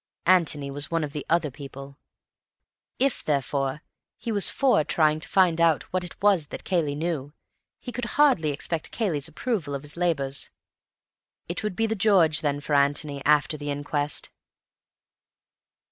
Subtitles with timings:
[0.25, 1.99] Antony was one of the "other people";
[2.97, 3.83] if, therefore,
[4.17, 7.33] he was for trying to find out what it was that Cayley knew,
[7.79, 10.49] he could hardly expect Cayley's approval of his labours.
[11.47, 14.31] It would be 'The George,' then, for Antony after the inquest.